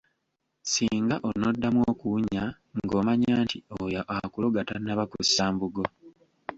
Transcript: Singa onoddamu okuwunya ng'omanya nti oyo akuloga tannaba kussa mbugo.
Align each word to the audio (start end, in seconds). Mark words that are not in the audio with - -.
Singa 0.71 1.15
onoddamu 1.29 1.79
okuwunya 1.91 2.43
ng'omanya 2.81 3.33
nti 3.43 3.57
oyo 3.81 4.01
akuloga 4.17 4.61
tannaba 4.69 5.03
kussa 5.11 5.45
mbugo. 5.53 5.85